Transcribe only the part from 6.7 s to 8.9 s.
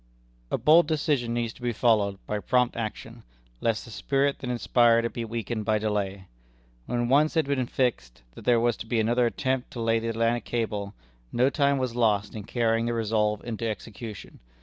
When once it had been fixed that there was to